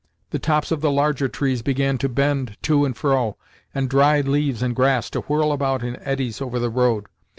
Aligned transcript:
The 0.31 0.39
tops 0.39 0.71
of 0.71 0.81
the 0.81 0.89
larger 0.89 1.27
trees 1.27 1.61
began 1.61 1.99
to 1.99 2.09
bend 2.09 2.57
to 2.63 2.85
and 2.85 2.97
fro, 2.97 3.37
and 3.71 3.87
dried 3.87 4.27
leaves 4.27 4.63
and 4.63 4.75
grass 4.75 5.11
to 5.11 5.19
whirl 5.21 5.51
about 5.51 5.83
in 5.83 5.97
eddies 6.01 6.41
over 6.41 6.57
the 6.57 6.71
road. 6.71 7.05